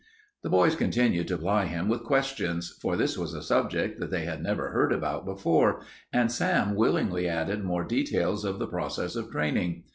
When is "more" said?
7.63-7.83